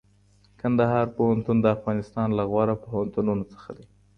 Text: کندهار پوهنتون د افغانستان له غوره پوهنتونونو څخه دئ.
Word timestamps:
کندهار 0.59 1.05
پوهنتون 1.15 1.57
د 1.61 1.65
افغانستان 1.75 2.27
له 2.37 2.43
غوره 2.51 2.75
پوهنتونونو 2.83 3.43
څخه 3.53 3.69
دئ. 3.77 3.85